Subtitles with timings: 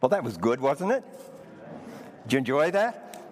[0.00, 1.04] Well, that was good, wasn't it?
[2.24, 3.22] Did you enjoy that?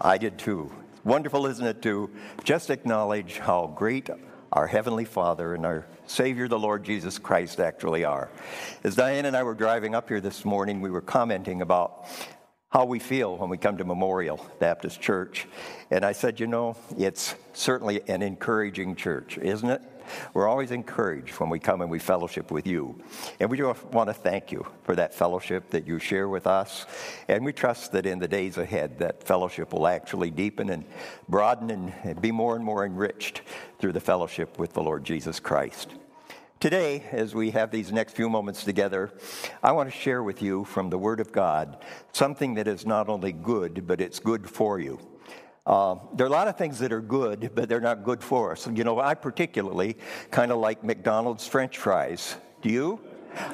[0.00, 0.70] I did too.
[1.04, 2.10] Wonderful, isn't it, to
[2.44, 4.10] just acknowledge how great
[4.52, 8.28] our Heavenly Father and our Savior, the Lord Jesus Christ, actually are.
[8.84, 12.04] As Diane and I were driving up here this morning, we were commenting about
[12.68, 15.46] how we feel when we come to Memorial Baptist Church.
[15.90, 19.82] And I said, you know, it's certainly an encouraging church, isn't it?
[20.34, 23.02] We're always encouraged when we come and we fellowship with you.
[23.40, 26.86] And we just want to thank you for that fellowship that you share with us.
[27.28, 30.84] And we trust that in the days ahead, that fellowship will actually deepen and
[31.28, 33.42] broaden and be more and more enriched
[33.78, 35.94] through the fellowship with the Lord Jesus Christ.
[36.60, 39.10] Today, as we have these next few moments together,
[39.64, 43.08] I want to share with you from the Word of God something that is not
[43.08, 45.00] only good, but it's good for you.
[45.64, 48.52] Uh, there are a lot of things that are good, but they're not good for
[48.52, 48.66] us.
[48.66, 49.96] You know, I particularly
[50.30, 52.36] kind of like McDonald's French fries.
[52.62, 53.00] Do you?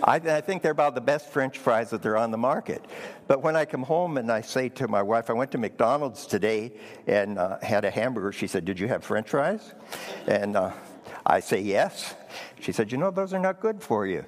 [0.02, 2.84] I, I, think they're about the best French fries that they're on the market.
[3.28, 6.26] But when I come home and I say to my wife, I went to McDonald's
[6.26, 6.72] today
[7.06, 9.74] and uh, had a hamburger, she said, Did you have French fries?
[10.26, 10.72] And uh,
[11.24, 12.14] I say, Yes.
[12.60, 14.24] She said, You know, those are not good for you.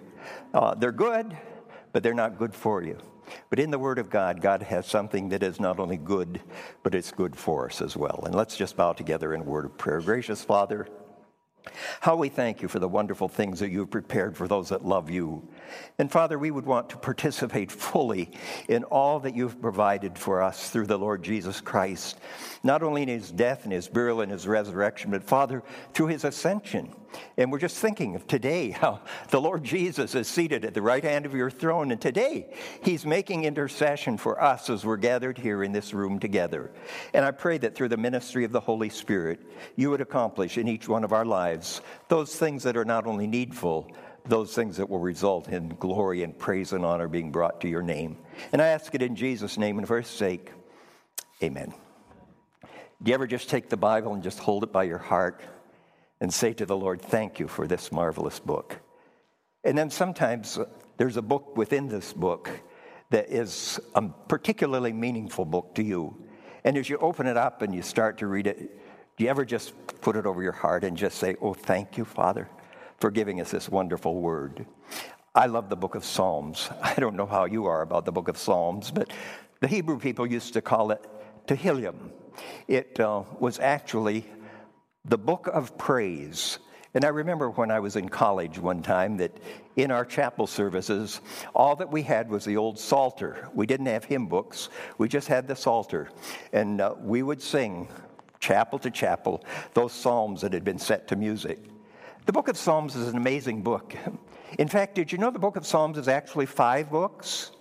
[0.54, 1.36] Uh, they're good,
[1.92, 2.98] but they're not good for you.
[3.48, 6.40] But in the Word of God, God has something that is not only good,
[6.82, 8.22] but it's good for us as well.
[8.24, 10.00] And let's just bow together in a word of prayer.
[10.00, 10.86] Gracious Father,
[12.00, 15.10] how we thank you for the wonderful things that you've prepared for those that love
[15.10, 15.46] you.
[15.98, 18.30] And Father, we would want to participate fully
[18.68, 22.18] in all that you've provided for us through the Lord Jesus Christ,
[22.62, 26.24] not only in his death and his burial and his resurrection, but Father, through his
[26.24, 26.94] ascension.
[27.36, 31.02] And we're just thinking of today how the Lord Jesus is seated at the right
[31.02, 31.90] hand of your throne.
[31.90, 36.70] And today, he's making intercession for us as we're gathered here in this room together.
[37.14, 39.40] And I pray that through the ministry of the Holy Spirit,
[39.76, 43.26] you would accomplish in each one of our lives those things that are not only
[43.26, 43.90] needful,
[44.26, 47.82] those things that will result in glory and praise and honor being brought to your
[47.82, 48.18] name.
[48.52, 50.52] And I ask it in Jesus' name and for his sake.
[51.42, 51.72] Amen.
[53.02, 55.40] Do you ever just take the Bible and just hold it by your heart
[56.20, 58.78] and say to the Lord, Thank you for this marvelous book?
[59.64, 60.66] And then sometimes uh,
[60.96, 62.50] there's a book within this book
[63.10, 66.24] that is a particularly meaningful book to you.
[66.64, 68.58] And as you open it up and you start to read it,
[69.16, 72.04] do you ever just put it over your heart and just say, Oh, thank you,
[72.04, 72.48] Father?
[73.00, 74.66] for giving us this wonderful word.
[75.34, 76.68] I love the book of Psalms.
[76.82, 79.10] I don't know how you are about the book of Psalms, but
[79.60, 81.04] the Hebrew people used to call it
[81.46, 82.10] Tehillim.
[82.68, 84.26] It uh, was actually
[85.04, 86.58] the book of praise.
[86.92, 89.38] And I remember when I was in college one time that
[89.76, 91.20] in our chapel services,
[91.54, 93.48] all that we had was the old Psalter.
[93.54, 94.68] We didn't have hymn books,
[94.98, 96.10] we just had the Psalter.
[96.52, 97.88] And uh, we would sing
[98.40, 99.44] chapel to chapel
[99.74, 101.58] those psalms that had been set to music.
[102.26, 103.94] The book of Psalms is an amazing book.
[104.58, 107.52] In fact, did you know the book of Psalms is actually five books?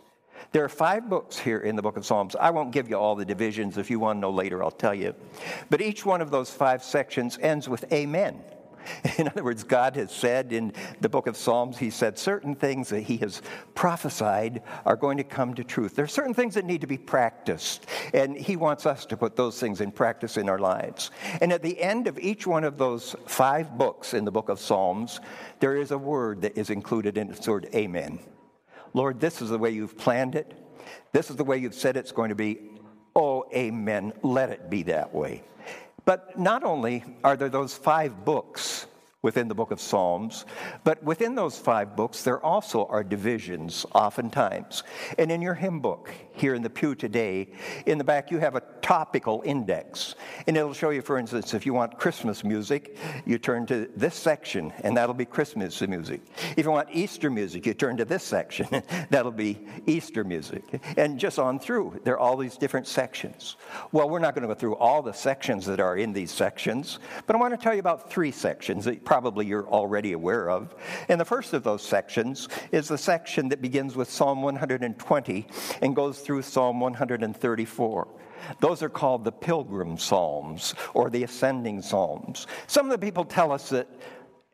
[0.52, 2.36] There are five books here in the book of Psalms.
[2.36, 3.78] I won't give you all the divisions.
[3.78, 5.16] If you want to know later, I'll tell you.
[5.70, 8.42] But each one of those five sections ends with Amen.
[9.18, 12.90] In other words, God has said in the book of Psalms, He said certain things
[12.90, 13.42] that He has
[13.76, 15.96] prophesied are going to come to truth.
[15.96, 19.36] There are certain things that need to be practiced, and He wants us to put
[19.36, 21.12] those things in practice in our lives.
[21.42, 24.60] And at the end of each one of those five books in the book of
[24.60, 25.20] Psalms,
[25.60, 28.20] there is a word that is included in the word Amen.
[28.94, 30.54] Lord, this is the way you've planned it.
[31.12, 32.60] This is the way you've said it's going to be.
[33.16, 34.14] Oh, amen.
[34.24, 35.44] Let it be that way.
[36.06, 38.88] But not only are there those five books
[39.22, 40.46] within the book of Psalms.
[40.84, 44.84] But within those five books, there also are divisions, oftentimes.
[45.18, 47.50] And in your hymn book, here in the pew today,
[47.86, 50.16] in the back, you have a topical index.
[50.48, 54.16] And it'll show you, for instance, if you want Christmas music, you turn to this
[54.16, 56.22] section, and that'll be Christmas music.
[56.58, 58.68] If you want Easter music, you turn to this section,
[59.10, 60.64] that'll be Easter music.
[60.98, 63.58] And just on through, there are all these different sections.
[63.92, 67.00] Well, we're not going to go through all the sections that are in these sections,
[67.28, 70.74] but I want to tell you about three sections that probably you're already aware of.
[71.10, 75.48] And the first of those sections is the section that begins with Psalm 120
[75.82, 78.08] and goes through Psalm 134.
[78.60, 82.48] Those are called the pilgrim psalms or the ascending psalms.
[82.68, 83.88] Some of the people tell us that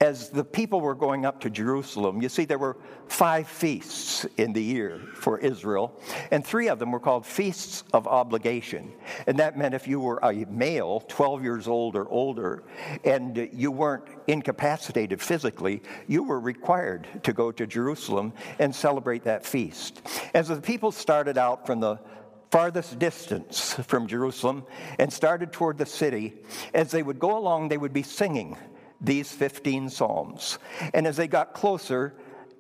[0.02, 2.76] as the people were going up to Jerusalem, you see, there were
[3.08, 5.98] five feasts in the year for Israel,
[6.32, 8.92] and three of them were called feasts of obligation.
[9.26, 12.64] And that meant if you were a male, 12 years old or older,
[13.06, 19.46] and you weren't incapacitated physically, you were required to go to Jerusalem and celebrate that
[19.46, 20.02] feast.
[20.34, 22.00] As the people started out from the
[22.52, 24.66] farthest distance from Jerusalem
[25.00, 26.34] and started toward the city,
[26.74, 28.58] as they would go along, they would be singing
[29.02, 30.60] these 15 Psalms.
[30.94, 32.14] And as they got closer,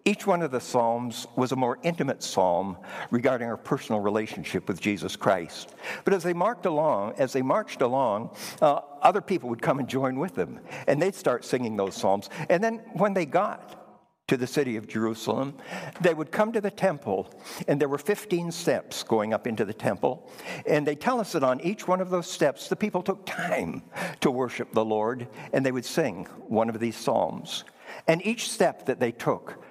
[0.07, 2.77] Each one of the Psalms was a more intimate psalm
[3.09, 5.73] regarding our personal relationship with Jesus Christ.
[6.03, 8.29] But as they marked along, as they marched along,
[8.61, 12.29] uh, other people would come and join with them, and they'd start singing those psalms.
[12.49, 13.81] And then when they got
[14.27, 15.55] to the city of Jerusalem,
[16.01, 17.31] they would come to the temple,
[17.67, 20.29] and there were 15 steps going up into the temple.
[20.65, 23.83] And they tell us that on each one of those steps, the people took time
[24.21, 27.65] to worship the Lord, and they would sing one of these psalms.
[28.07, 29.63] And each step that they took,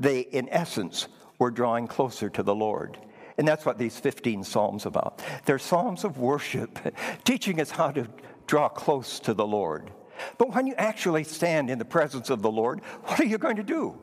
[0.00, 1.06] they, in essence,
[1.38, 2.98] were drawing closer to the Lord.
[3.38, 5.22] And that's what these 15 Psalms about.
[5.46, 6.78] They're Psalms of worship,
[7.24, 8.08] teaching us how to
[8.46, 9.90] draw close to the Lord.
[10.38, 13.56] But when you actually stand in the presence of the Lord, what are you going
[13.56, 13.98] to do?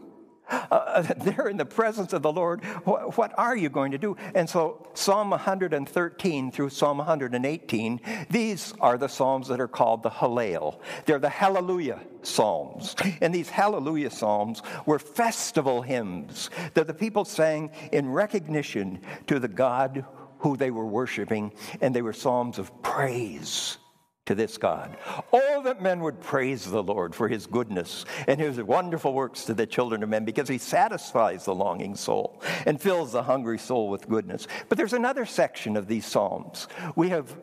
[0.50, 4.18] Uh, there in the presence of the Lord, what, what, are you going to do?
[4.34, 10.10] And so, Psalm 113 through Psalm 118, these are the Psalms that are called the
[10.10, 10.80] Hallel.
[11.06, 12.96] They're the Hallelujah Psalms.
[13.22, 19.48] And these Hallelujah Psalms were festival hymns that the people sang in recognition to the
[19.48, 20.06] God
[20.40, 23.78] who they were worshiping, and they were Psalms of praise
[24.30, 24.96] to this God.
[25.34, 29.56] Oh, that men would praise the Lord for his goodness and his wonderful works to
[29.56, 33.90] the children of men, because he satisfies the longing soul and fills the hungry soul
[33.90, 34.48] with goodness.
[34.68, 36.68] But there's another section of these Psalms.
[36.96, 37.36] We have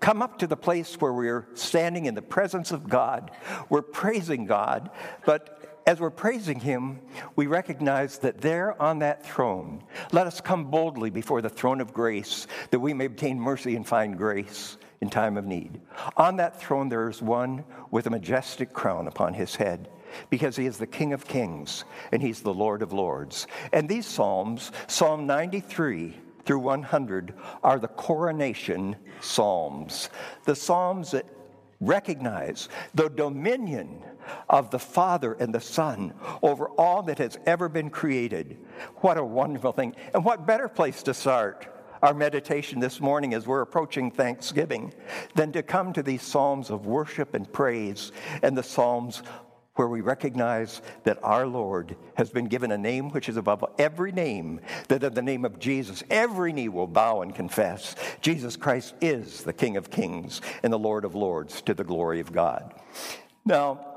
[0.00, 3.30] come up to the place where we're standing in the presence of God.
[3.68, 4.90] We're praising God,
[5.24, 7.02] but as we're praising Him,
[7.36, 11.92] we recognize that there on that throne, let us come boldly before the throne of
[11.92, 15.80] grace that we may obtain mercy and find grace in time of need.
[16.16, 19.88] On that throne, there is one with a majestic crown upon his head
[20.30, 23.48] because he is the King of Kings and he's the Lord of Lords.
[23.72, 27.34] And these Psalms, Psalm 93 through 100,
[27.64, 30.08] are the coronation Psalms.
[30.44, 31.26] The Psalms that
[31.80, 34.04] recognize the dominion
[34.48, 36.14] of the Father and the Son
[36.44, 38.56] over all that has ever been created.
[38.98, 39.96] What a wonderful thing.
[40.14, 41.71] And what better place to start
[42.02, 44.92] our meditation this morning as we're approaching Thanksgiving
[45.36, 48.10] than to come to these Psalms of worship and praise
[48.42, 49.22] and the Psalms
[49.76, 54.12] where we recognize that our Lord has been given a name which is above every
[54.12, 58.94] name, that in the name of Jesus, every knee will bow and confess Jesus Christ
[59.00, 62.74] is the King of kings and the Lord of lords to the glory of God.
[63.44, 63.91] Now,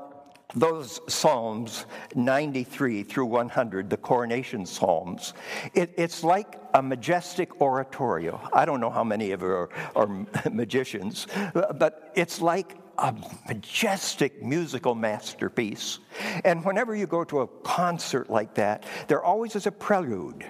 [0.54, 5.34] those Psalms 93 through 100, the coronation Psalms,
[5.74, 8.40] it, it's like a majestic oratorio.
[8.52, 13.14] I don't know how many of you are, are magicians, but it's like a
[13.48, 15.98] majestic musical masterpiece.
[16.44, 20.46] And whenever you go to a concert like that, there always is a prelude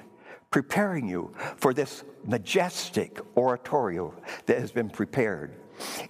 [0.51, 4.15] preparing you for this majestic oratorio
[4.47, 5.55] that has been prepared.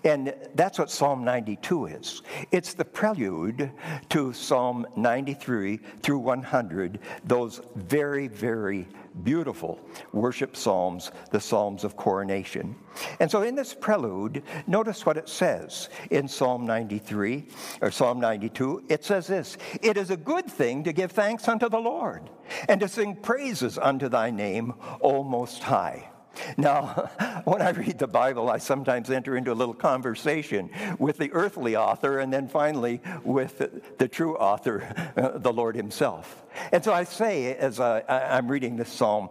[0.05, 2.23] And that's what Psalm 92 is.
[2.51, 3.71] It's the prelude
[4.11, 8.87] to Psalm 93 through 100, those very, very
[9.25, 9.81] beautiful
[10.13, 12.77] worship psalms, the Psalms of coronation.
[13.21, 17.47] And so in this prelude, notice what it says in Psalm 93
[17.81, 18.85] or Psalm 92.
[18.89, 22.29] It says this It is a good thing to give thanks unto the Lord
[22.69, 26.11] and to sing praises unto thy name, O Most High.
[26.57, 27.11] Now,
[27.45, 31.77] when I read the Bible, I sometimes enter into a little conversation with the earthly
[31.77, 33.59] author and then finally with
[33.99, 36.45] the, true author, uh, the Lord Himself.
[36.73, 39.31] And so I say, as I, I'm reading this psalm,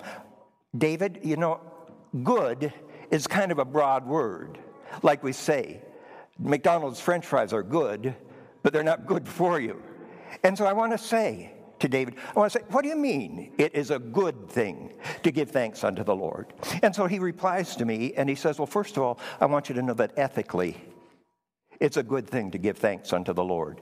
[0.78, 1.60] David, you know,
[2.24, 2.74] good
[3.12, 4.58] is kind of a broad word.
[5.02, 5.82] Like we say,
[6.38, 8.16] McDonald's french fries are good,
[8.64, 9.82] but they're not good for you.
[10.44, 11.55] And so I want to say,
[11.86, 12.16] to David.
[12.36, 15.52] I want to say, What do you mean it is a good thing to give
[15.52, 16.54] thanks unto the Lord?
[16.82, 19.70] And so he replies to me and he says, Well, first of all, I want
[19.70, 20.78] you to know that ethically,
[21.80, 23.82] it's a good thing to give thanks unto the Lord.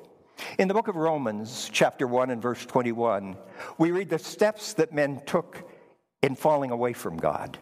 [0.57, 3.37] In the book of Romans, chapter 1 and verse 21,
[3.77, 5.69] we read the steps that men took
[6.21, 7.57] in falling away from God,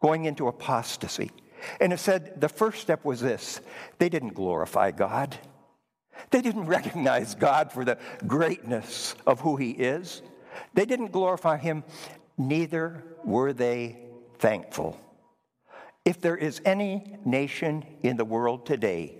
[0.00, 1.30] going into apostasy.
[1.78, 3.60] And it said the first step was this
[3.98, 5.38] they didn't glorify God.
[6.30, 10.22] They didn't recognize God for the greatness of who He is.
[10.74, 11.84] They didn't glorify Him,
[12.36, 13.98] neither were they
[14.38, 14.98] thankful.
[16.04, 19.16] If there is any nation in the world today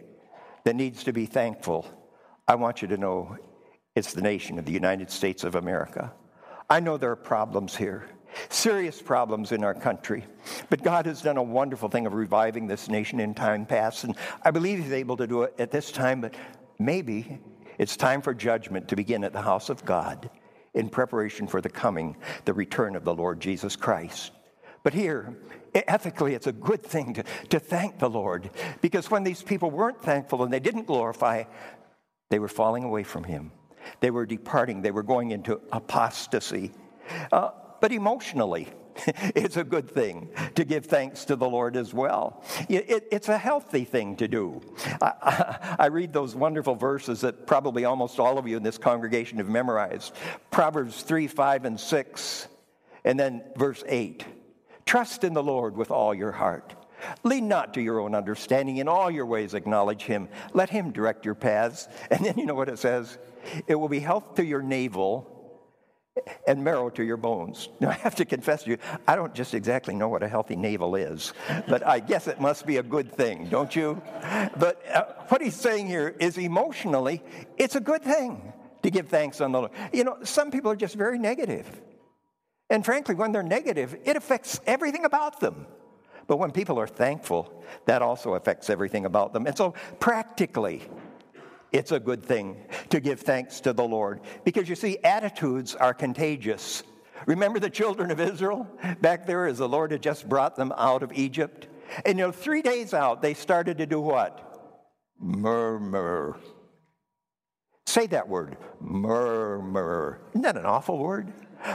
[0.65, 1.87] that needs to be thankful,
[2.49, 3.37] I want you to know
[3.95, 6.13] it's the nation of the United States of America.
[6.69, 8.09] I know there are problems here,
[8.49, 10.25] serious problems in our country,
[10.71, 14.17] but God has done a wonderful thing of reviving this nation in time past, and
[14.43, 16.35] I believe He's able to do it at this time, but
[16.81, 17.39] maybe
[17.79, 20.31] it's time for judgment to begin at the house of God
[20.75, 24.33] in preparation for the coming, the return of the Lord Jesus Christ.
[24.83, 25.37] But here,
[25.75, 30.03] ethically, it's a good thing to, to thank the Lord because when these people weren't
[30.03, 31.45] thankful and they didn't glorify,
[32.31, 33.53] they were falling away from Him.
[34.01, 36.73] They were departing, they were going into apostasy.
[37.33, 38.69] Uh, but emotionally,
[39.35, 42.43] it's a good thing to give thanks to the Lord as well.
[42.69, 44.61] It, it's a healthy thing to do.
[45.01, 48.79] I, I, I, read those wonderful verses that probably almost all of you in this
[48.79, 50.15] congregation have memorized
[50.51, 52.49] Proverbs 3, 5, and 6,
[53.05, 54.25] and then verse 8.
[54.87, 56.75] Trust in the Lord with all your heart.
[57.23, 58.77] Lean not to your own understanding.
[58.77, 60.29] In all your ways, acknowledge him.
[60.53, 61.89] Let him direct your paths.
[62.11, 63.19] And then you know what it says?
[63.67, 65.40] It will be health to your navel
[66.47, 67.69] and marrow to your bones.
[67.81, 70.55] Now, I have to confess to you, I don't just exactly know what a healthy
[70.55, 71.33] navel is,
[71.67, 74.03] but I guess it must be a good thing, don't you?
[74.59, 77.23] But uh, what he's saying here is emotionally,
[77.57, 79.73] it's a good thing to give thanks on the Lord.
[79.93, 81.67] You know, some people are just very negative.
[82.69, 85.67] And frankly, when they're negative, it affects everything about them.
[86.27, 89.47] But when people are thankful, that also affects everything about them.
[89.47, 90.83] And so, practically,
[91.73, 95.95] it's a good thing to give thanks to the Lord because you see, attitudes are
[95.95, 96.83] contagious.
[97.27, 98.67] Remember the children of Israel
[99.01, 101.69] back there as the Lord had just brought them out of Egypt?
[102.05, 104.47] And you know, three days out, they started to do what?
[105.19, 106.39] Murmur.
[107.87, 110.21] Say that word, murmur.
[110.31, 111.33] Isn't that an awful word?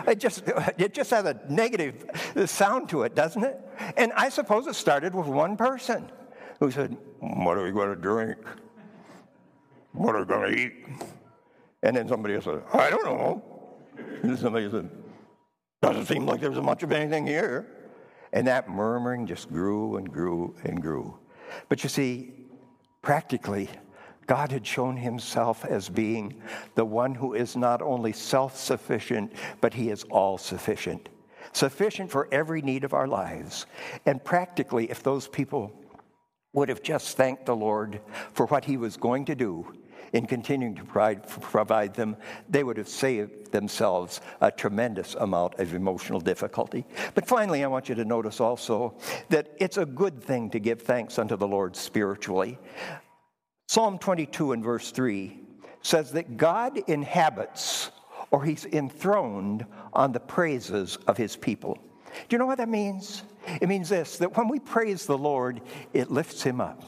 [0.07, 0.43] It just,
[0.77, 2.05] it just has a negative
[2.45, 3.59] sound to it, doesn't it?
[3.97, 6.09] And I suppose it started with one person
[6.59, 8.37] who said, What are we going to drink?
[9.95, 10.73] What are we going to eat?
[11.83, 13.43] And then somebody said, I don't know.
[14.23, 14.89] And somebody said,
[15.81, 17.67] Doesn't seem like there's much of anything here.
[18.33, 21.17] And that murmuring just grew and grew and grew.
[21.69, 22.33] But you see,
[23.01, 23.69] practically,
[24.27, 26.41] God had shown himself as being
[26.73, 31.09] the one who is not only self sufficient, but he is all sufficient.
[31.53, 33.65] Sufficient for every need of our lives.
[34.05, 35.71] And practically, if those people
[36.53, 38.01] would have just thanked the Lord
[38.33, 39.71] for what he was going to do,
[40.13, 42.15] in continuing to provide, provide them,
[42.49, 46.85] they would have saved themselves a tremendous amount of emotional difficulty.
[47.13, 48.95] But finally, I want you to notice also
[49.29, 52.57] that it's a good thing to give thanks unto the Lord spiritually.
[53.67, 55.39] Psalm 22 and verse 3
[55.81, 57.91] says that God inhabits
[58.31, 61.77] or he's enthroned on the praises of his people.
[62.27, 63.23] Do you know what that means?
[63.61, 65.61] It means this that when we praise the Lord,
[65.93, 66.81] it lifts him up,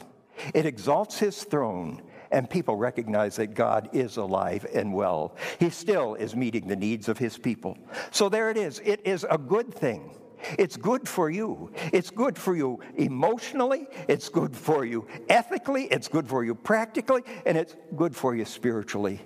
[0.54, 5.36] it exalts his throne, and people recognize that God is alive and well.
[5.58, 7.78] He still is meeting the needs of his people.
[8.10, 8.80] So there it is.
[8.84, 10.14] It is a good thing.
[10.58, 11.72] It's good for you.
[11.92, 17.22] It's good for you emotionally, it's good for you ethically, it's good for you practically,
[17.44, 19.20] and it's good for you spiritually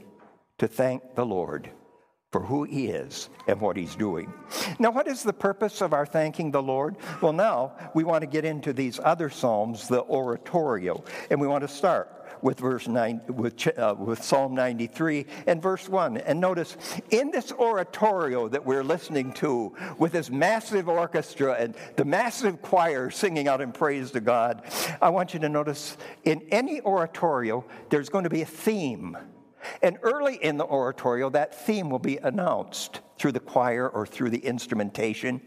[0.59, 1.71] to thank the Lord
[2.31, 4.33] for who he is and what he's doing.
[4.79, 6.97] Now, what is the purpose of our thanking the Lord?
[7.21, 11.61] Well, now we want to get into these other psalms, the oratorio, and we want
[11.61, 16.19] to start with verse 9 with, uh, with Psalm 93 and verse 1.
[16.19, 16.77] And notice
[17.11, 23.11] in this oratorio that we're listening to with this massive orchestra and the massive choir
[23.11, 24.63] singing out in praise to God,
[25.01, 29.17] I want you to notice in any oratorio there's going to be a theme.
[29.81, 34.31] And early in the oratorio, that theme will be announced through the choir or through
[34.31, 35.41] the instrumentation.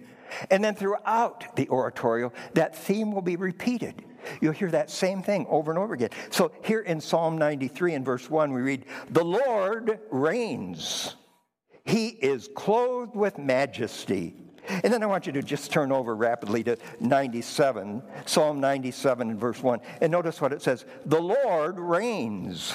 [0.50, 4.04] And then throughout the oratorio, that theme will be repeated.
[4.42, 6.10] You'll hear that same thing over and over again.
[6.30, 11.16] So here in Psalm 93 and verse 1, we read, The Lord reigns.
[11.86, 14.36] He is clothed with majesty.
[14.68, 19.40] And then I want you to just turn over rapidly to 97, Psalm 97 and
[19.40, 19.80] verse 1.
[20.02, 22.74] And notice what it says The Lord reigns.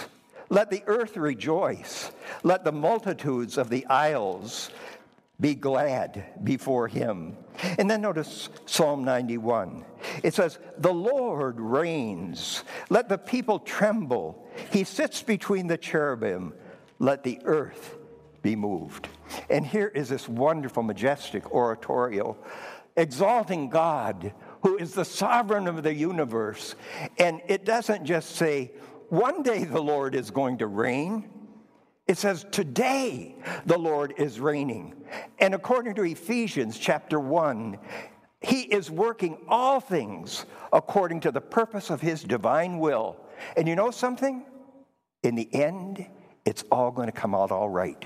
[0.53, 2.11] Let the earth rejoice.
[2.43, 4.71] Let the multitudes of the isles
[5.41, 7.37] be glad before him.
[7.79, 9.85] And then notice Psalm 91.
[10.23, 12.65] It says, The Lord reigns.
[12.89, 14.47] Let the people tremble.
[14.71, 16.55] He sits between the cherubim.
[16.99, 17.97] Let the earth
[18.43, 19.09] be moved.
[19.49, 22.37] And here is this wonderful, majestic oratorio
[22.97, 24.33] exalting God,
[24.63, 26.75] who is the sovereign of the universe.
[27.19, 28.73] And it doesn't just say,
[29.09, 31.29] one day the Lord is going to reign.
[32.11, 33.37] It says, Today
[33.67, 34.97] the Lord is reigning.
[35.39, 37.79] And according to Ephesians chapter 1,
[38.41, 43.17] he is working all things according to the purpose of his divine will.
[43.57, 44.45] And you know something?
[45.23, 46.05] In the end,
[46.45, 48.05] it's all going to come out all right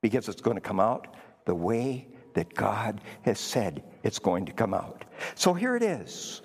[0.00, 4.52] because it's going to come out the way that God has said it's going to
[4.52, 5.04] come out.
[5.34, 6.40] So here it is.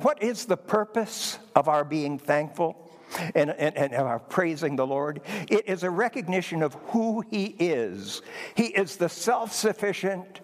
[0.00, 2.89] What is the purpose of our being thankful?
[3.34, 5.20] And, and, and are praising the Lord.
[5.48, 8.22] It is a recognition of who He is.
[8.54, 10.40] He is the self sufficient,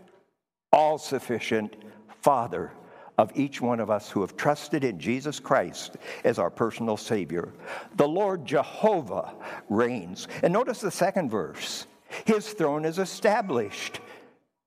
[0.73, 1.77] all sufficient
[2.23, 2.73] Father
[3.19, 7.53] of each one of us who have trusted in Jesus Christ as our personal Savior.
[7.97, 9.35] The Lord Jehovah
[9.69, 10.29] reigns.
[10.43, 11.87] And notice the second verse
[12.25, 14.01] His throne is established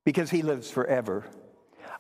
[0.06, 1.26] because He lives forever.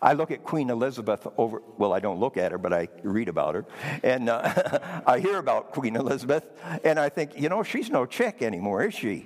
[0.01, 3.27] I look at Queen Elizabeth over, well, I don't look at her, but I read
[3.27, 3.65] about her.
[4.01, 6.45] And uh, I hear about Queen Elizabeth,
[6.85, 9.25] and I think, you know, she's no chick anymore, is she?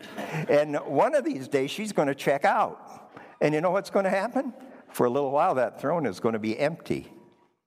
[0.49, 3.11] And one of these days, she's going to check out.
[3.39, 4.53] And you know what's going to happen?
[4.89, 7.11] For a little while, that throne is going to be empty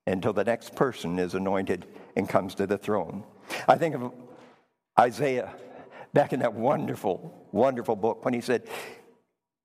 [0.06, 1.86] until the next person is anointed
[2.16, 3.24] and comes to the throne.
[3.68, 4.12] I think of
[4.98, 5.52] Isaiah
[6.12, 8.68] back in that wonderful, wonderful book when he said,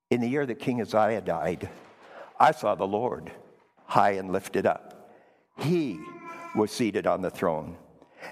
[0.10, 1.69] In the year that King Uzziah died,
[2.41, 3.31] I saw the Lord
[3.86, 5.13] high and lifted up.
[5.60, 6.00] He
[6.55, 7.77] was seated on the throne.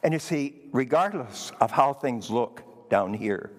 [0.02, 3.52] And you see, regardless of how things look down here,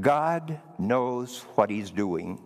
[0.00, 2.40] God knows what He's doing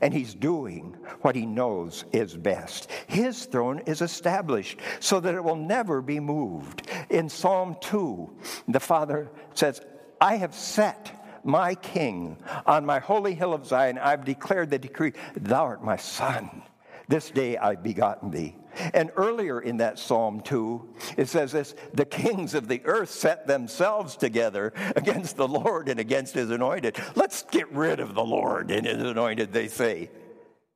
[0.00, 2.88] and he's doing what he knows is best.
[3.08, 6.88] His throne is established so that it will never be moved.
[7.08, 8.30] In Psalm 2,
[8.68, 9.80] the Father says,
[10.20, 13.98] I have set my king on my holy hill of Zion.
[13.98, 16.62] I've declared the decree, Thou art my son.
[17.08, 18.56] This day I've begotten thee.
[18.94, 23.46] And earlier in that Psalm too, it says this The kings of the earth set
[23.46, 26.96] themselves together against the Lord and against his anointed.
[27.16, 30.10] Let's get rid of the Lord and his anointed, they say.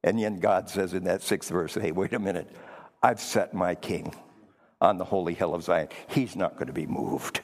[0.03, 2.51] And then God says in that sixth verse, Hey, wait a minute.
[3.03, 4.15] I've set my king
[4.81, 5.89] on the holy hill of Zion.
[6.09, 7.41] He's not going to be moved.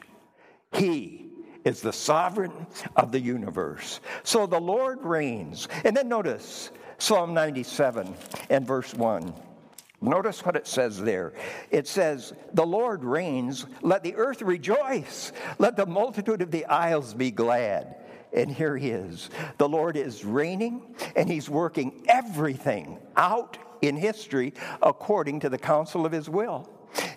[0.72, 1.29] He
[1.64, 4.00] is the sovereign of the universe.
[4.22, 5.68] So the Lord reigns.
[5.84, 8.14] And then notice Psalm 97
[8.48, 9.34] and verse 1.
[10.02, 11.34] Notice what it says there.
[11.70, 17.12] It says, The Lord reigns, let the earth rejoice, let the multitude of the isles
[17.12, 17.96] be glad.
[18.32, 19.28] And here he is.
[19.58, 26.06] The Lord is reigning, and he's working everything out in history according to the counsel
[26.06, 26.68] of his will.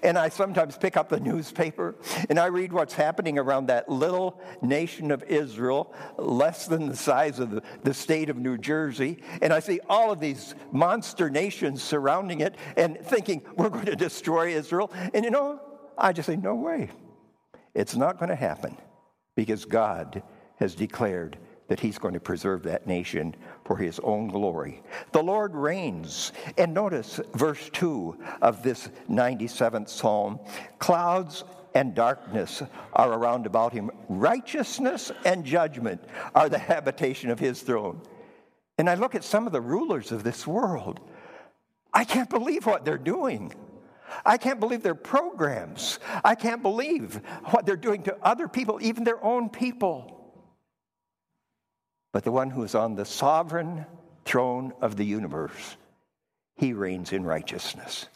[0.01, 1.95] And I sometimes pick up the newspaper
[2.29, 7.39] and I read what's happening around that little nation of Israel, less than the size
[7.39, 9.19] of the, state of New Jersey.
[9.41, 13.95] And I see all of these monster nations surrounding it and thinking, we're going to
[13.95, 14.91] destroy Israel.
[15.13, 15.61] And you know,
[15.97, 16.89] I just say, no way.
[17.73, 18.77] It's not going to happen
[19.35, 20.23] because God
[20.57, 24.81] has declared that he's going to preserve that nation for his own glory.
[25.11, 26.31] The Lord reigns.
[26.57, 30.39] And notice verse 2 of this 97th psalm
[30.79, 32.61] clouds and darkness
[32.93, 36.03] are around about him, righteousness and judgment
[36.35, 38.01] are the habitation of his throne.
[38.77, 40.99] And I look at some of the rulers of this world.
[41.93, 43.53] I can't believe what they're doing.
[44.25, 45.99] I can't believe their programs.
[46.23, 50.12] I can't believe what they're doing to other people, even their own people
[52.13, 53.85] but the one who is on the sovereign
[54.23, 55.75] throne of the universe.
[56.55, 58.07] He reigns in righteousness.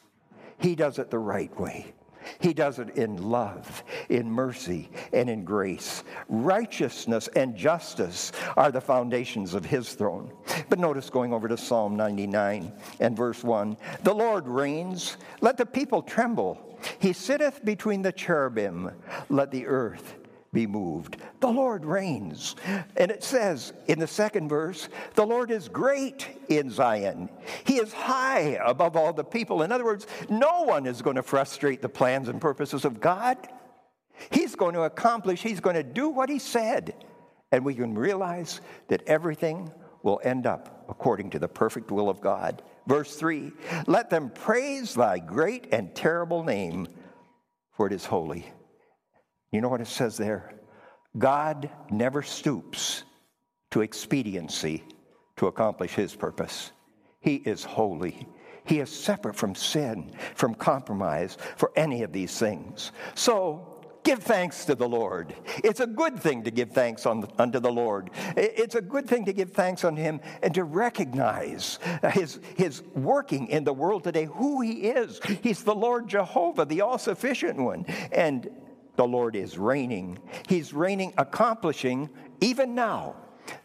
[0.59, 1.93] He does it the right way.
[2.39, 6.03] He does it in love, in mercy, and in grace.
[6.27, 10.31] Righteousness and justice are the foundations of his throne.
[10.69, 15.65] But notice going over to Psalm 99 and verse 1 The Lord reigns, let the
[15.65, 16.61] people tremble.
[16.99, 18.91] He sitteth between the cherubim,
[19.29, 20.16] let the earth
[20.57, 21.17] be moved.
[21.39, 22.55] The Lord reigns.
[22.95, 27.29] And it says in the second verse, the Lord is great in Zion.
[27.63, 29.61] He is high above all the people.
[29.61, 33.37] In other words, no one is going to frustrate the plans and purposes of God.
[34.31, 37.05] He's going to accomplish, he's going to do what he said.
[37.51, 42.19] And we can realize that everything will end up according to the perfect will of
[42.19, 42.63] God.
[42.87, 43.51] Verse 3
[43.85, 46.87] Let them praise thy great and terrible name,
[47.73, 48.51] for it is holy.
[49.51, 50.53] You know what it says there?
[51.17, 53.03] God never stoops
[53.71, 54.83] to expediency
[55.37, 56.71] to accomplish his purpose.
[57.19, 58.27] He is holy.
[58.65, 62.91] He is separate from sin, from compromise, for any of these things.
[63.15, 65.33] So, give thanks to the Lord.
[65.63, 68.09] It's a good thing to give thanks on, unto the Lord.
[68.35, 71.79] It's a good thing to give thanks unto Him and to recognize
[72.11, 75.19] His, His working in the world today, who He is.
[75.41, 77.85] He's the Lord Jehovah, the all sufficient one.
[78.11, 78.49] And
[78.97, 80.19] the Lord is reigning.
[80.49, 82.09] He's reigning, accomplishing,
[82.41, 83.15] even now,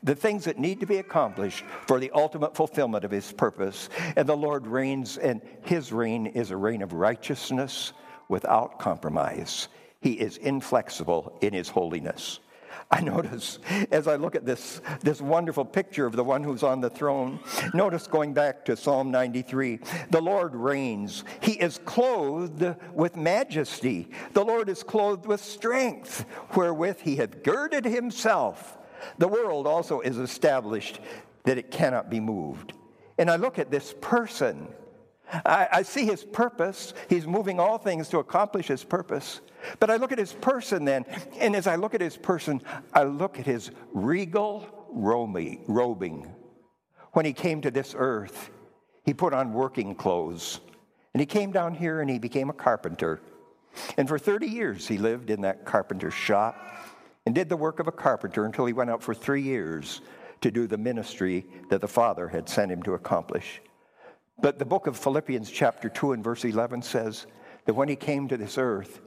[0.05, 3.89] the things that need to be accomplished for the ultimate fulfillment of His purpose.
[4.17, 7.93] And the Lord reigns, and His reign is a reign of righteousness
[8.29, 9.69] without compromise.
[10.01, 12.39] He is inflexible in His holiness.
[12.93, 13.59] I notice
[13.91, 17.41] as I look at this, this wonderful picture of the one who's on the throne,
[17.73, 21.25] notice going back to Psalm 93 the Lord reigns.
[21.41, 24.11] He is clothed with majesty.
[24.35, 28.77] The Lord is clothed with strength, wherewith he hath girded himself.
[29.17, 31.01] The world also is established
[31.45, 32.75] that it cannot be moved.
[33.17, 34.69] And I look at this person
[35.33, 36.95] I, I, see his purpose.
[37.09, 39.41] He's moving all things to accomplish his purpose.
[39.81, 41.05] But I look at his person then,
[41.39, 42.61] and as I look at his person,
[42.93, 46.35] I look at his regal robing.
[47.13, 48.51] When he came to this earth,
[49.05, 50.61] he put on working clothes.
[51.15, 53.21] And he came down here and he became a carpenter.
[53.97, 56.57] And for 30 years, he lived in that carpenter's shop
[57.27, 60.01] and did the work of a carpenter until he went out for three years
[60.41, 63.61] to do the ministry that the Father had sent him to accomplish.
[64.41, 67.27] But the book of Philippians, chapter 2, and verse 11 says
[67.65, 69.01] that when he came to this earth,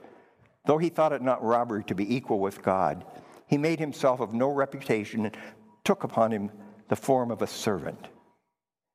[0.66, 3.06] though he thought it not robbery to be equal with God,
[3.48, 5.38] he made himself of no reputation and
[5.84, 6.52] took upon him
[6.88, 8.08] the form of a servant.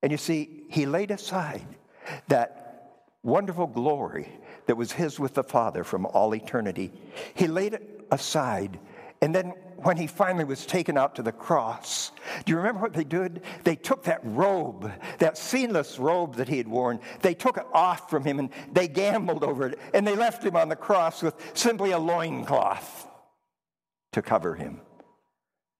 [0.02, 1.66] And you see, he laid aside
[2.28, 4.28] that wonderful glory
[4.66, 6.92] that was his with the Father from all eternity.
[7.34, 8.78] He laid it aside
[9.20, 12.12] and then when he finally was taken out to the cross,
[12.44, 13.42] do you remember what they did?
[13.64, 18.10] They took that robe, that seamless robe that he had worn, they took it off
[18.10, 21.34] from him and they gambled over it and they left him on the cross with
[21.54, 23.06] simply a loincloth
[24.12, 24.80] to cover him.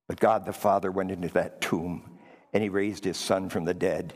[0.09, 2.19] But God the Father went into that tomb
[2.53, 4.15] and he raised his son from the dead.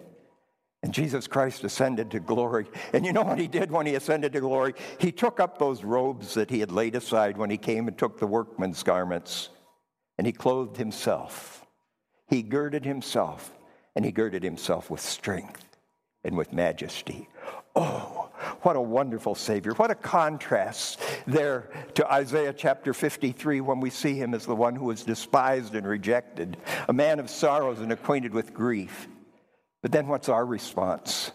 [0.82, 2.66] And Jesus Christ ascended to glory.
[2.92, 4.74] And you know what he did when he ascended to glory?
[4.98, 8.18] He took up those robes that he had laid aside when he came and took
[8.18, 9.48] the workman's garments,
[10.18, 11.64] and he clothed himself.
[12.28, 13.56] He girded himself,
[13.94, 15.64] and he girded himself with strength
[16.24, 17.28] and with majesty.
[17.76, 18.30] Oh,
[18.62, 19.72] what a wonderful Savior.
[19.72, 24.76] What a contrast there to Isaiah chapter 53 when we see him as the one
[24.76, 26.56] who was despised and rejected,
[26.88, 29.08] a man of sorrows and acquainted with grief.
[29.82, 31.30] But then what's our response?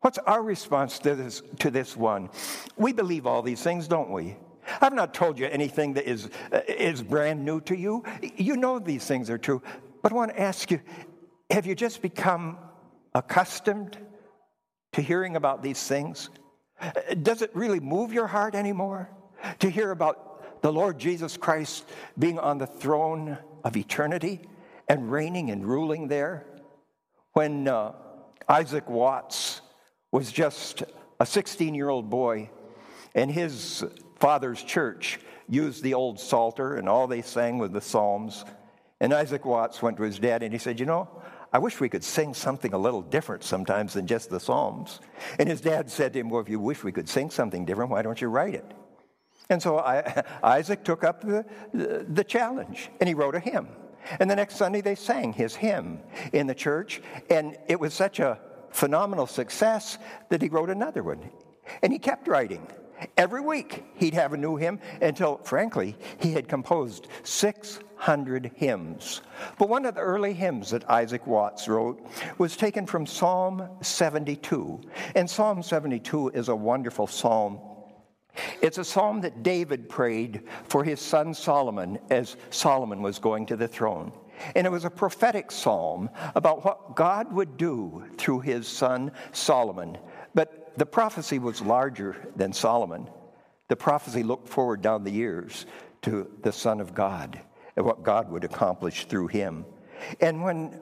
[0.00, 2.30] What's our response to this, to this one?
[2.76, 4.36] We believe all these things, don't we?
[4.80, 8.04] I've not told you anything that is, uh, is brand new to you.
[8.36, 9.62] You know these things are true.
[10.02, 10.80] But I want to ask you
[11.50, 12.58] have you just become
[13.14, 13.96] accustomed
[14.92, 16.28] to hearing about these things?
[16.80, 16.90] Uh,
[17.22, 19.08] does it really move your heart anymore
[19.60, 24.40] to hear about the Lord Jesus Christ being on the throne of eternity
[24.88, 26.46] and reigning and ruling there?
[27.32, 27.92] When uh,
[28.48, 29.60] Isaac Watts
[30.12, 30.82] was just
[31.20, 32.50] a 16 year old boy,
[33.14, 33.84] and his
[34.18, 38.44] father's church used the old Psalter, and all they sang was the Psalms.
[39.00, 41.08] And Isaac Watts went to his dad and he said, You know,
[41.52, 45.00] I wish we could sing something a little different sometimes than just the Psalms.
[45.38, 47.90] And his dad said to him, Well, if you wish we could sing something different,
[47.90, 48.74] why don't you write it?
[49.48, 53.68] And so I, Isaac took up the, the, the challenge and he wrote a hymn.
[54.20, 56.00] And the next Sunday, they sang his hymn
[56.32, 59.98] in the church, and it was such a phenomenal success
[60.30, 61.30] that he wrote another one.
[61.82, 62.66] And he kept writing.
[63.16, 69.22] Every week, he'd have a new hymn until, frankly, he had composed 600 hymns.
[69.58, 72.04] But one of the early hymns that Isaac Watts wrote
[72.38, 74.80] was taken from Psalm 72.
[75.14, 77.60] And Psalm 72 is a wonderful psalm
[78.62, 83.56] it's a psalm that David prayed for his son Solomon as Solomon was going to
[83.56, 84.12] the throne.
[84.54, 89.98] And it was a prophetic psalm about what God would do through his son Solomon.
[90.78, 93.10] The prophecy was larger than Solomon.
[93.66, 95.66] The prophecy looked forward down the years
[96.02, 97.40] to the Son of God
[97.76, 99.64] and what God would accomplish through him.
[100.20, 100.80] And when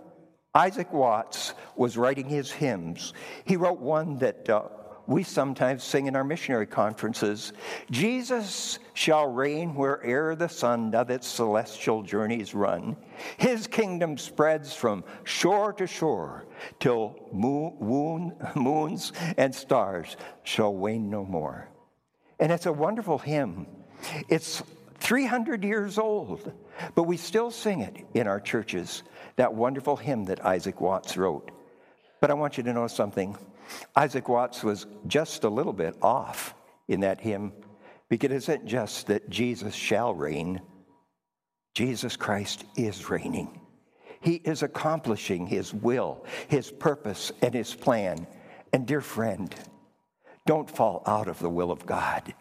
[0.55, 3.15] Isaac Watts was writing his hymns,
[3.47, 4.65] he wrote one that uh,
[5.07, 7.53] we sometimes sing in our missionary conferences
[7.91, 12.97] Jesus shall reign where'er the sun doth its celestial journeys run.
[13.37, 16.47] His kingdom spreads from shore to shore
[16.81, 21.69] till moon, moons and stars shall wane no more.
[22.39, 23.67] And it's a wonderful hymn.
[24.29, 24.63] It's
[24.99, 26.53] 300 years old,
[26.95, 29.03] but we still sing it in our churches,
[29.37, 31.51] that wonderful hymn that Isaac Watts wrote.
[32.21, 33.37] But I want you to know something.
[33.95, 36.55] Isaac Watts was just a little bit off
[36.89, 37.53] in that hymn
[38.09, 40.61] because it isn't just that Jesus shall reign,
[41.75, 43.61] Jesus Christ is reigning.
[44.21, 48.27] He is accomplishing his will, his purpose, and his plan.
[48.73, 49.55] And, dear friend,
[50.47, 52.35] don't fall out of the will of God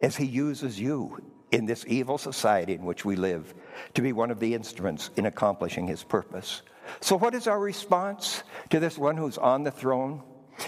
[0.00, 3.54] as he uses you in this evil society in which we live
[3.94, 6.62] to be one of the instruments in accomplishing his purpose.
[7.00, 10.22] So, what is our response to this one who's on the throne?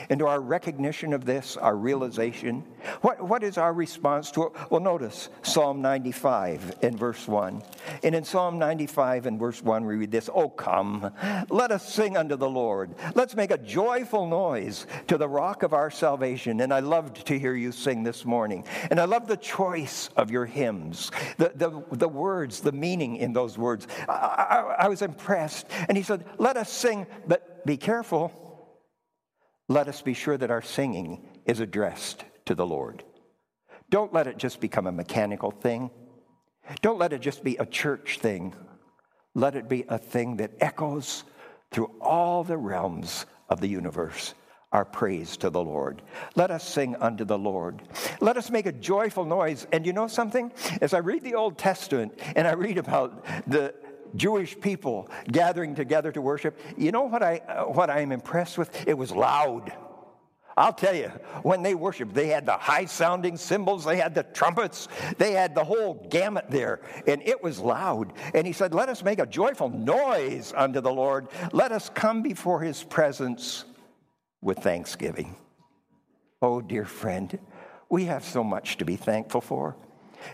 [0.08, 2.64] And to our recognition of this, our realization,
[3.00, 4.52] what, what is our response to it?
[4.70, 7.62] Well, notice Psalm 95 in verse 1.
[8.02, 11.12] And in Psalm 95 in verse 1, we read this Oh, come,
[11.50, 12.94] let us sing unto the Lord.
[13.14, 16.60] Let's make a joyful noise to the rock of our salvation.
[16.60, 18.64] And I loved to hear you sing this morning.
[18.90, 23.32] And I love the choice of your hymns, the, the, the words, the meaning in
[23.32, 23.86] those words.
[24.08, 25.66] I, I, I was impressed.
[25.88, 28.32] And he said, Let us sing, but be careful
[29.68, 33.04] let us be sure that our singing is addressed to the Lord.
[33.90, 35.90] Don't let it just become a mechanical thing.
[36.80, 38.54] Don't let it just be a church thing.
[39.34, 41.24] Let it be a thing that echoes
[41.70, 44.34] through all the realms of the universe
[44.72, 46.02] our praise to the Lord.
[46.34, 47.82] Let us sing unto the Lord.
[48.20, 49.66] Let us make a joyful noise.
[49.70, 50.50] And you know something?
[50.80, 53.74] As I read the Old Testament and I read about the
[54.16, 58.58] Jewish people gathering together to worship, you know what I uh, what I am impressed
[58.58, 58.86] with?
[58.86, 59.72] It was loud.
[60.56, 61.08] I'll tell you,
[61.42, 65.54] when they worshiped, they had the high sounding cymbals, they had the trumpets, they had
[65.54, 68.12] the whole gamut there, and it was loud.
[68.34, 71.28] And he said, Let us make a joyful noise unto the Lord.
[71.52, 73.64] Let us come before his presence
[74.40, 75.36] with thanksgiving.
[76.42, 77.38] Oh, dear friend,
[77.88, 79.76] we have so much to be thankful for.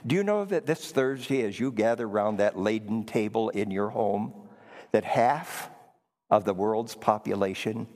[0.06, 3.88] Do you know that this Thursday, as you gather around that laden table in your
[3.88, 4.32] home,
[4.92, 5.70] that half
[6.30, 7.86] of the world's population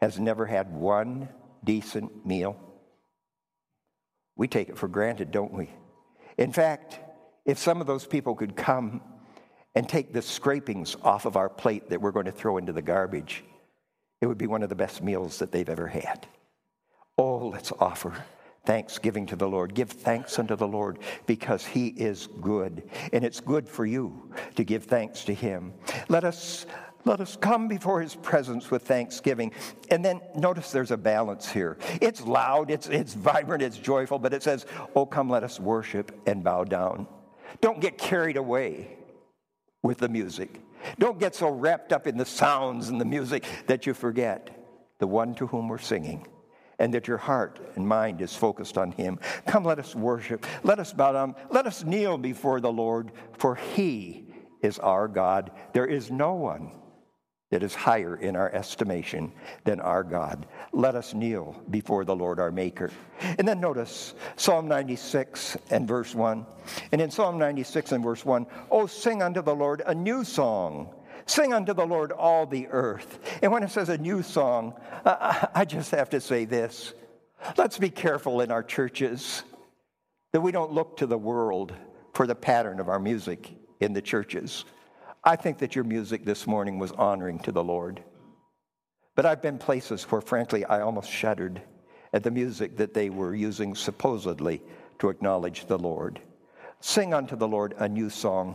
[0.00, 1.28] has never had one
[1.64, 2.56] decent meal?
[4.36, 5.70] We take it for granted, don't we?
[6.36, 7.00] In fact,
[7.44, 9.00] if some of those people could come
[9.74, 12.82] and take the scrapings off of our plate that we're going to throw into the
[12.82, 13.44] garbage,
[14.20, 16.26] it would be one of the best meals that they've ever had.
[17.18, 18.24] Oh, let's offer
[18.66, 19.74] thanksgiving to the Lord.
[19.74, 22.82] Give thanks unto the Lord because he is good.
[23.12, 25.72] And it's good for you to give thanks to him.
[26.08, 26.66] Let us
[27.04, 29.52] let us come before his presence with thanksgiving.
[29.90, 31.78] And then notice there's a balance here.
[32.00, 36.20] It's loud, it's, it's vibrant, it's joyful, but it says, Oh, come, let us worship
[36.26, 37.06] and bow down.
[37.60, 38.96] Don't get carried away
[39.84, 40.60] with the music.
[40.98, 44.50] Don't get so wrapped up in the sounds and the music that you forget
[44.98, 46.26] the one to whom we're singing
[46.78, 49.18] and that your heart and mind is focused on Him.
[49.46, 50.46] Come, let us worship.
[50.62, 51.34] Let us bow down.
[51.50, 54.26] Let us kneel before the Lord, for He
[54.62, 55.50] is our God.
[55.72, 56.72] There is no one
[57.50, 59.32] that is higher in our estimation
[59.64, 60.46] than our God.
[60.72, 62.90] Let us kneel before the Lord our Maker.
[63.38, 66.44] And then notice Psalm 96 and verse 1.
[66.90, 70.92] And in Psalm 96 and verse 1, Oh, sing unto the Lord a new song.
[71.26, 73.18] Sing unto the Lord all the earth.
[73.42, 76.94] And when it says a new song, I just have to say this.
[77.56, 79.42] Let's be careful in our churches
[80.32, 81.74] that we don't look to the world
[82.14, 84.64] for the pattern of our music in the churches.
[85.24, 88.02] I think that your music this morning was honoring to the Lord.
[89.16, 91.60] But I've been places where, frankly, I almost shuddered
[92.12, 94.62] at the music that they were using supposedly
[95.00, 96.20] to acknowledge the Lord.
[96.80, 98.54] Sing unto the Lord a new song.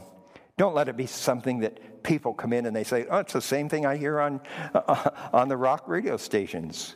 [0.57, 3.41] Don't let it be something that people come in and they say, oh, it's the
[3.41, 4.41] same thing I hear on,
[4.73, 6.95] uh, on the rock radio stations.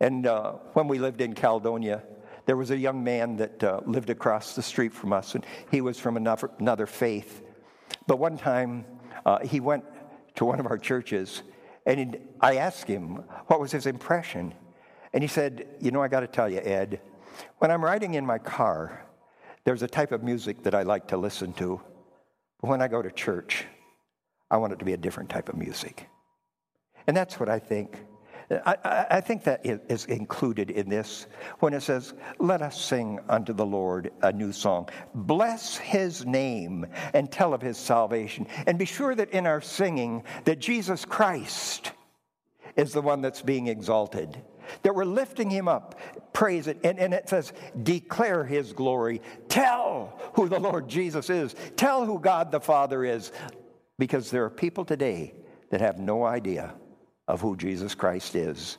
[0.00, 2.02] And uh, when we lived in Caledonia,
[2.46, 5.80] there was a young man that uh, lived across the street from us, and he
[5.80, 7.42] was from another, another faith.
[8.06, 8.84] But one time,
[9.26, 9.84] uh, he went
[10.36, 11.42] to one of our churches,
[11.86, 14.54] and I asked him what was his impression.
[15.12, 17.00] And he said, You know, I got to tell you, Ed,
[17.58, 19.04] when I'm riding in my car,
[19.64, 21.80] there's a type of music that I like to listen to.
[22.60, 23.66] But when I go to church,
[24.50, 26.08] I want it to be a different type of music.
[27.06, 27.96] And that's what I think
[28.66, 31.28] I, I, think that is included in this
[31.60, 34.88] when it says, Let us sing unto the Lord a new song.
[35.14, 36.84] Bless his name
[37.14, 38.48] and tell of his salvation.
[38.66, 41.92] And be sure that in our singing, that Jesus Christ
[42.74, 44.36] is the one that's being exalted.
[44.82, 45.98] That we're lifting him up,
[46.32, 46.78] praise it.
[46.82, 49.20] And, and it says, declare his glory.
[49.48, 51.54] Tell who the Lord Jesus is.
[51.76, 53.32] Tell who God the Father is.
[54.00, 55.34] Because there are people today
[55.68, 56.74] that have no idea
[57.28, 58.78] of who Jesus Christ is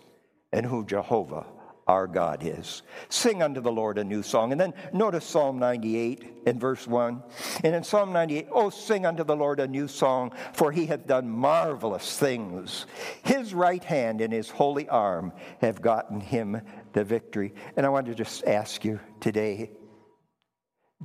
[0.51, 1.45] and who Jehovah
[1.85, 2.81] our God is.
[3.09, 4.51] Sing unto the Lord a new song.
[4.51, 7.21] And then notice Psalm 98 in verse 1.
[7.63, 11.05] And in Psalm 98, oh, sing unto the Lord a new song, for he hath
[11.05, 12.87] done marvelous things.
[13.23, 16.61] His right hand and his holy arm have gotten him
[16.93, 17.53] the victory.
[17.77, 19.69] And I want to just ask you today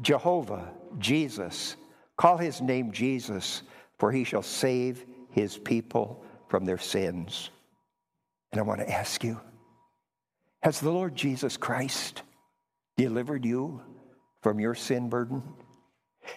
[0.01, 1.77] Jehovah, Jesus,
[2.17, 3.63] call his name Jesus,
[3.99, 7.51] for he shall save his people from their sins.
[8.53, 9.41] And I want to ask you
[10.63, 12.23] Has the Lord Jesus Christ
[12.97, 13.83] delivered you
[14.43, 15.43] from your sin burden?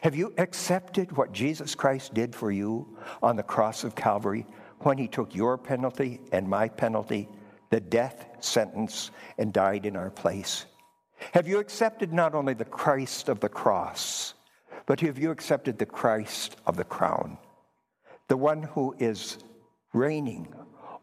[0.01, 4.45] Have you accepted what Jesus Christ did for you on the cross of Calvary
[4.79, 7.27] when he took your penalty and my penalty,
[7.69, 10.65] the death sentence, and died in our place?
[11.33, 14.33] Have you accepted not only the Christ of the cross,
[14.85, 17.37] but have you accepted the Christ of the crown,
[18.29, 19.39] the one who is
[19.91, 20.47] reigning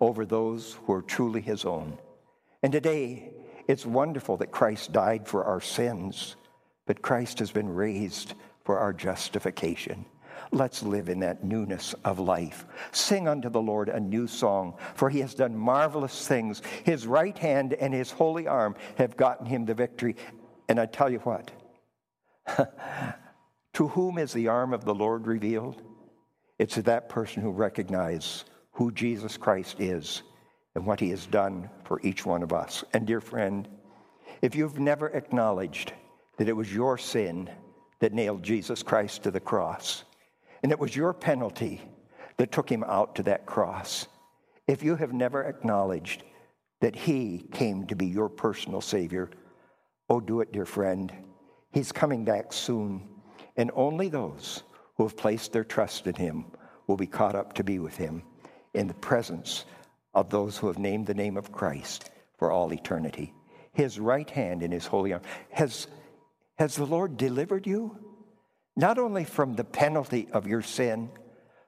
[0.00, 1.98] over those who are truly his own.
[2.62, 3.32] And today,
[3.68, 6.36] it's wonderful that Christ died for our sins,
[6.86, 8.34] but Christ has been raised
[8.64, 10.06] for our justification.
[10.52, 12.64] Let's live in that newness of life.
[12.92, 16.62] Sing unto the Lord a new song, for he has done marvelous things.
[16.84, 20.14] His right hand and his holy arm have gotten him the victory.
[20.68, 21.50] And I tell you what,
[23.74, 25.82] to whom is the arm of the Lord revealed?
[26.58, 30.22] It's to that person who recognizes who Jesus Christ is
[30.74, 32.84] and what he has done for each one of us.
[32.92, 33.68] And, dear friend,
[34.42, 35.92] if you've never acknowledged
[36.36, 37.50] that it was your sin
[38.00, 40.04] that nailed Jesus Christ to the cross,
[40.62, 41.80] and it was your penalty
[42.36, 44.06] that took him out to that cross,
[44.66, 46.22] if you have never acknowledged
[46.80, 49.30] that he came to be your personal Savior,
[50.10, 51.12] oh, do it, dear friend.
[51.72, 53.08] He's coming back soon,
[53.56, 54.62] and only those
[54.96, 56.46] who have placed their trust in him
[56.86, 58.22] will be caught up to be with him
[58.74, 59.64] in the presence
[60.14, 63.32] of those who have named the name of Christ for all eternity.
[63.72, 65.22] His right hand in his holy arm.
[65.50, 65.86] Has,
[66.58, 67.98] has the Lord delivered you?
[68.76, 71.10] Not only from the penalty of your sin,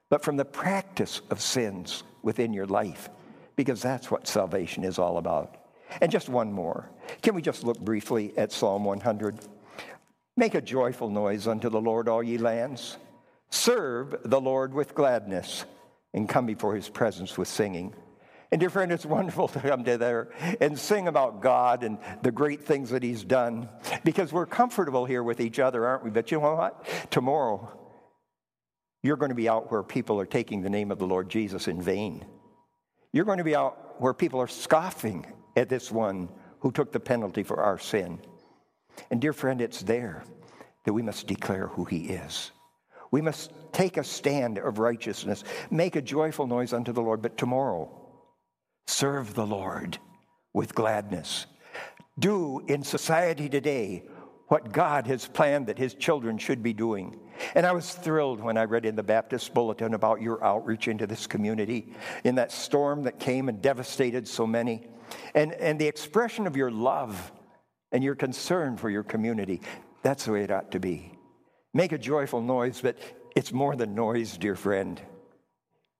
[0.09, 3.09] but from the practice of sins within your life,
[3.55, 5.55] because that's what salvation is all about.
[6.01, 6.89] And just one more.
[7.21, 9.39] Can we just look briefly at Psalm 100?
[10.37, 12.97] Make a joyful noise unto the Lord, all ye lands.
[13.49, 15.65] Serve the Lord with gladness
[16.13, 17.93] and come before his presence with singing.
[18.51, 22.31] And dear friend, it's wonderful to come to there and sing about God and the
[22.31, 23.69] great things that he's done
[24.03, 26.09] because we're comfortable here with each other, aren't we?
[26.09, 27.11] But you know what?
[27.11, 27.71] Tomorrow,
[29.03, 31.67] you're going to be out where people are taking the name of the Lord Jesus
[31.67, 32.25] in vain.
[33.13, 36.99] You're going to be out where people are scoffing at this one who took the
[36.99, 38.19] penalty for our sin.
[39.11, 40.23] And dear friend, it's there
[40.85, 42.51] that we must declare who he is.
[43.11, 47.21] We must take a stand of righteousness, make a joyful noise unto the Lord.
[47.21, 47.89] But tomorrow,
[48.87, 49.97] serve the Lord
[50.53, 51.45] with gladness.
[52.17, 54.03] Do in society today
[54.47, 57.19] what God has planned that His children should be doing.
[57.55, 61.07] And I was thrilled when I read in the Baptist Bulletin about your outreach into
[61.07, 61.93] this community
[62.23, 64.87] in that storm that came and devastated so many.
[65.35, 67.31] And, and the expression of your love
[67.91, 69.61] and your concern for your community.
[70.01, 71.18] That's the way it ought to be.
[71.73, 72.97] Make a joyful noise, but
[73.35, 74.99] it's more than noise, dear friend.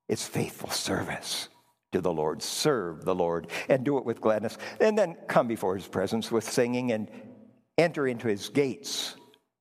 [0.08, 1.48] It's faithful service
[1.92, 2.42] to the Lord.
[2.42, 4.58] Serve the Lord and do it with gladness.
[4.80, 7.08] And then come before his presence with singing and
[7.78, 9.14] enter into his gates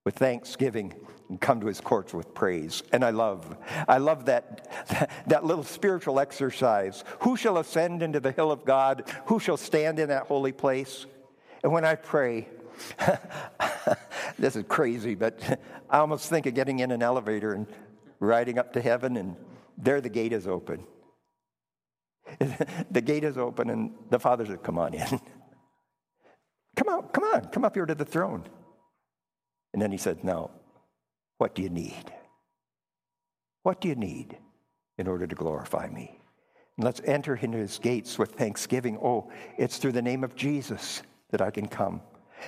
[0.05, 0.93] with thanksgiving
[1.29, 2.81] and come to his courts with praise.
[2.91, 3.55] And I love,
[3.87, 7.03] I love that, that little spiritual exercise.
[7.21, 9.07] Who shall ascend into the hill of God?
[9.27, 11.05] Who shall stand in that holy place?
[11.63, 12.47] And when I pray,
[14.39, 17.67] this is crazy, but I almost think of getting in an elevator and
[18.19, 19.35] riding up to heaven, and
[19.77, 20.83] there the gate is open.
[22.91, 25.19] the gate is open, and the Father said, Come on in.
[26.75, 28.43] come on, come on, come up here to the throne.
[29.73, 30.51] And then he said, Now,
[31.37, 32.13] what do you need?
[33.63, 34.37] What do you need
[34.97, 36.19] in order to glorify me?
[36.77, 38.97] And let's enter into his gates with thanksgiving.
[39.01, 42.01] Oh, it's through the name of Jesus that I can come.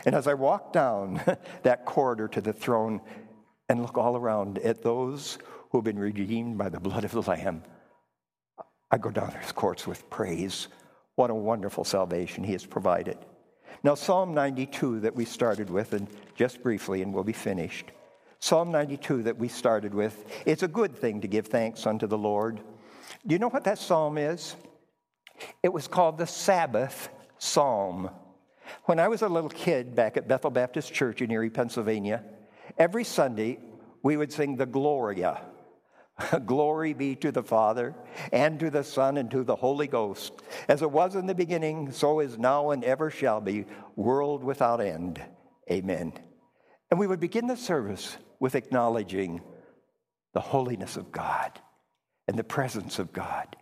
[0.05, 1.21] And as I walk down
[1.63, 3.01] that corridor to the throne
[3.69, 5.37] and look all around at those
[5.69, 7.63] who have been redeemed by the blood of the Lamb,
[8.91, 10.67] I go down his courts with praise.
[11.15, 13.17] What a wonderful salvation he has provided.
[13.83, 17.91] Now, Psalm 92 that we started with, and just briefly, and we'll be finished.
[18.39, 22.17] Psalm 92 that we started with, it's a good thing to give thanks unto the
[22.17, 22.59] Lord.
[23.25, 24.55] Do you know what that psalm is?
[25.63, 28.09] It was called the Sabbath Psalm.
[28.85, 32.23] When I was a little kid back at Bethel Baptist Church in Erie, Pennsylvania,
[32.77, 33.59] every Sunday
[34.03, 35.41] we would sing the Gloria.
[36.45, 37.95] Glory be to the Father,
[38.31, 40.33] and to the Son, and to the Holy Ghost,
[40.67, 44.81] as it was in the beginning, so is now, and ever shall be, world without
[44.81, 45.21] end.
[45.69, 46.13] Amen.
[46.89, 49.41] And we would begin the service with acknowledging
[50.33, 51.59] the holiness of God
[52.27, 53.55] and the presence of God.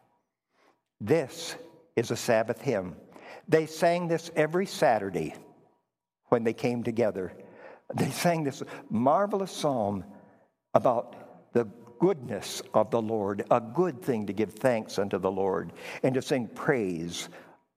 [1.00, 1.56] This
[1.96, 2.96] is a Sabbath hymn.
[3.50, 5.34] They sang this every Saturday
[6.28, 7.34] when they came together.
[7.94, 10.06] They sang this marvelous psalm
[10.76, 11.68] about the
[12.00, 16.22] goodness of the Lord, a good thing to give thanks unto the Lord and to
[16.22, 17.28] sing praise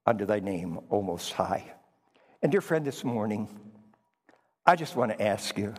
[0.07, 1.73] unto thy name, O Most High.
[2.43, 3.49] And dear friend, this morning,
[4.67, 5.75] I just want to ask you,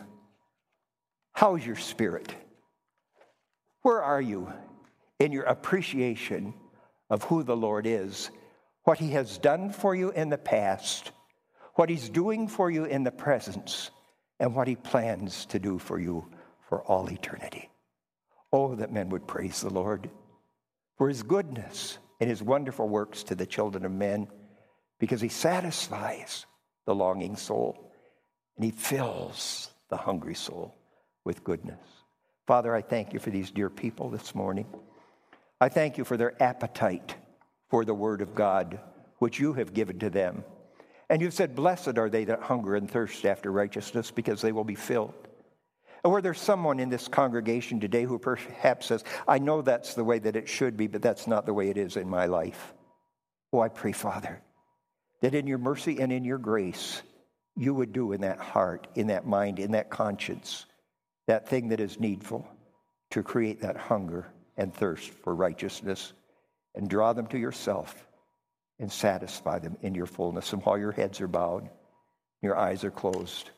[1.32, 2.34] how is your spirit?
[3.82, 4.52] Where are you
[5.20, 6.54] in your appreciation
[7.10, 8.30] of who the Lord is
[8.84, 11.10] what He has done for you in the past,
[11.74, 13.90] what He's doing for you in the present,
[14.38, 16.26] and what He plans to do for you
[16.68, 17.70] for all eternity.
[18.52, 20.08] Oh, that men would praise the Lord
[20.96, 24.28] for His goodness and His wonderful works to the children of men,
[24.98, 26.46] because He satisfies
[26.86, 27.90] the longing soul
[28.56, 30.74] and He fills the hungry soul
[31.24, 31.80] with goodness.
[32.46, 34.66] Father, I thank you for these dear people this morning.
[35.60, 37.16] I thank you for their appetite
[37.74, 38.78] for the Word of God,
[39.18, 40.44] which you have given to them.
[41.10, 44.62] And you've said, Blessed are they that hunger and thirst after righteousness, because they will
[44.62, 45.12] be filled.
[46.04, 50.04] And where there's someone in this congregation today who perhaps says, I know that's the
[50.04, 52.74] way that it should be, but that's not the way it is in my life.
[53.52, 54.40] Oh, I pray, Father,
[55.22, 57.02] that in your mercy and in your grace,
[57.56, 60.66] you would do in that heart, in that mind, in that conscience,
[61.26, 62.46] that thing that is needful
[63.10, 66.12] to create that hunger and thirst for righteousness
[66.74, 68.06] and draw them to yourself
[68.78, 70.52] and satisfy them in your fullness.
[70.52, 71.68] And while your heads are bowed,
[72.42, 73.50] your eyes are closed,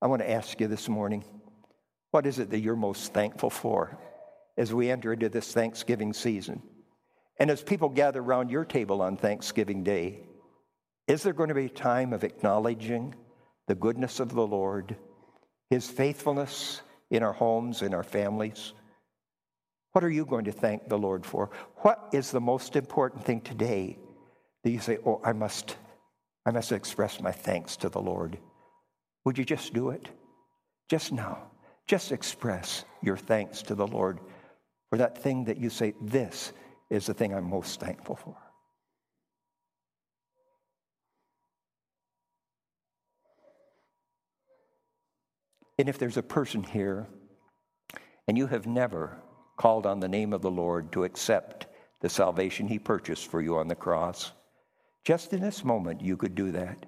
[0.00, 1.24] I want to ask you this morning
[2.10, 3.98] what is it that you're most thankful for
[4.58, 6.62] as we enter into this Thanksgiving season?
[7.38, 10.20] And as people gather around your table on Thanksgiving Day,
[11.08, 13.14] is there going to be a time of acknowledging
[13.66, 14.96] the goodness of the Lord,
[15.70, 18.74] His faithfulness in our homes, in our families?
[19.92, 21.50] What are you going to thank the Lord for?
[21.78, 23.98] What is the most important thing today
[24.64, 25.76] that you say, Oh, I must,
[26.46, 28.38] I must express my thanks to the Lord?
[29.24, 30.08] Would you just do it?
[30.88, 31.50] Just now.
[31.86, 34.20] Just express your thanks to the Lord
[34.90, 36.52] for that thing that you say, This
[36.90, 38.36] is the thing I'm most thankful for.
[45.78, 47.08] And if there's a person here
[48.28, 49.21] and you have never
[49.56, 51.66] called on the name of the Lord to accept
[52.00, 54.32] the salvation he purchased for you on the cross,
[55.04, 56.86] just in this moment, you could do that.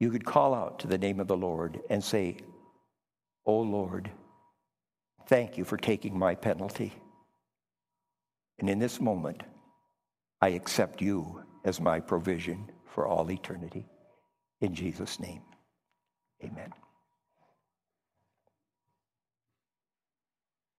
[0.00, 2.38] You could call out to the name of the Lord and say,
[3.46, 4.10] Oh Lord,
[5.28, 6.92] thank you for taking my penalty.
[8.58, 9.42] And in this moment,
[10.40, 13.86] I accept you as my provision for all eternity.
[14.60, 15.42] In Jesus' name,
[16.44, 16.72] amen.